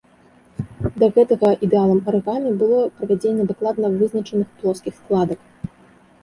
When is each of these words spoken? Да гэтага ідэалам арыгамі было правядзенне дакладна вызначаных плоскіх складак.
Да 1.01 1.09
гэтага 1.17 1.51
ідэалам 1.67 1.99
арыгамі 2.11 2.49
было 2.63 2.79
правядзенне 3.03 3.45
дакладна 3.53 3.93
вызначаных 4.01 4.47
плоскіх 4.63 4.93
складак. 5.03 5.39